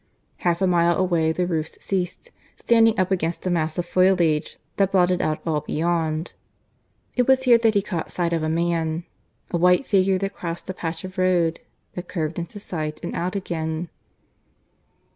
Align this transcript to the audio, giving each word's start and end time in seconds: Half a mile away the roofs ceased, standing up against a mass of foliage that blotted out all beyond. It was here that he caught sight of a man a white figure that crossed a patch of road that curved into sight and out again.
Half 0.37 0.63
a 0.63 0.65
mile 0.65 0.97
away 0.97 1.31
the 1.31 1.45
roofs 1.45 1.77
ceased, 1.79 2.31
standing 2.55 2.97
up 2.99 3.11
against 3.11 3.45
a 3.45 3.51
mass 3.51 3.77
of 3.77 3.85
foliage 3.85 4.57
that 4.77 4.91
blotted 4.91 5.21
out 5.21 5.41
all 5.45 5.61
beyond. 5.61 6.33
It 7.15 7.27
was 7.27 7.43
here 7.43 7.59
that 7.59 7.75
he 7.75 7.83
caught 7.83 8.11
sight 8.11 8.33
of 8.33 8.41
a 8.41 8.49
man 8.49 9.03
a 9.51 9.57
white 9.57 9.85
figure 9.85 10.17
that 10.17 10.33
crossed 10.33 10.67
a 10.71 10.73
patch 10.73 11.03
of 11.03 11.19
road 11.19 11.59
that 11.93 12.07
curved 12.07 12.39
into 12.39 12.59
sight 12.59 12.99
and 13.03 13.13
out 13.13 13.35
again. 13.35 13.89